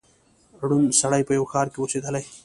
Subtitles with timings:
[0.67, 2.23] ړوند سړی په یوه ښار کي اوسېدلی